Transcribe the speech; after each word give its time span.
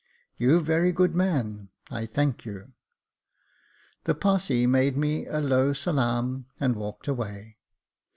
"You 0.37 0.61
very 0.61 0.91
good 0.91 1.13
man; 1.13 1.69
I 1.91 2.07
thank 2.07 2.43
you." 2.43 2.73
The 4.05 4.15
Parsee 4.15 4.65
made 4.65 4.97
me 4.97 5.27
a 5.27 5.39
low 5.41 5.73
salaam, 5.73 6.47
and 6.59 6.75
walked 6.75 7.07
away. 7.07 7.59